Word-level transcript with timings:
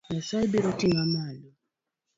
Nyasaye 0.11 0.45
biro 0.53 0.71
ting'i 0.79 1.03
malo. 1.13 1.49